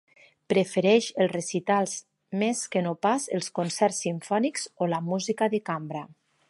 [0.51, 1.93] Prefereix els recitals
[2.45, 6.05] més que no pas els concerts simfònics o la música de cambra.